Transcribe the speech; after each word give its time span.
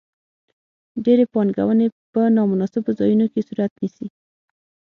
ډېرې 1.05 1.25
پانګونې 1.33 1.87
په 2.11 2.21
نا 2.35 2.41
مناسبو 2.51 2.89
ځایونو 2.99 3.25
کې 3.31 3.45
صورت 3.47 3.71
نیسي. 3.81 4.07